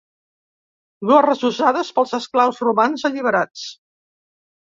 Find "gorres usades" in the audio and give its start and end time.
1.09-1.91